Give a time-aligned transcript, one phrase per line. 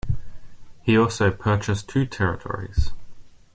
[0.81, 2.91] He also purchased two territories.